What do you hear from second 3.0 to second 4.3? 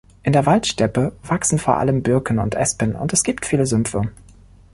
es gibt viele Sümpfe.